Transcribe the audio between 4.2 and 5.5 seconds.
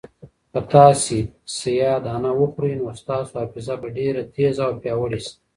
تېزه او پیاوړې شي.